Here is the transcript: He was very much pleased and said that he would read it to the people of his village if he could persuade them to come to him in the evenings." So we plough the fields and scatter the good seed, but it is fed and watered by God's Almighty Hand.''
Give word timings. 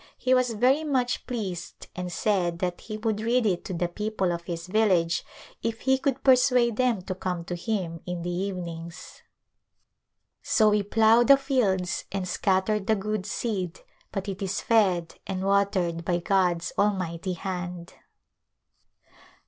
He 0.17 0.33
was 0.33 0.53
very 0.53 0.83
much 0.83 1.27
pleased 1.27 1.85
and 1.95 2.11
said 2.11 2.57
that 2.57 2.81
he 2.81 2.97
would 2.97 3.21
read 3.21 3.45
it 3.45 3.63
to 3.65 3.73
the 3.75 3.87
people 3.87 4.31
of 4.31 4.45
his 4.45 4.65
village 4.65 5.23
if 5.61 5.81
he 5.81 5.99
could 5.99 6.23
persuade 6.23 6.77
them 6.77 7.03
to 7.03 7.13
come 7.13 7.43
to 7.45 7.53
him 7.55 7.99
in 8.07 8.23
the 8.23 8.31
evenings." 8.31 9.21
So 10.41 10.69
we 10.71 10.81
plough 10.81 11.21
the 11.23 11.37
fields 11.37 12.05
and 12.11 12.27
scatter 12.27 12.79
the 12.79 12.95
good 12.95 13.27
seed, 13.27 13.81
but 14.11 14.27
it 14.27 14.41
is 14.41 14.59
fed 14.61 15.19
and 15.27 15.45
watered 15.45 16.03
by 16.03 16.17
God's 16.17 16.73
Almighty 16.79 17.33
Hand.'' 17.33 17.93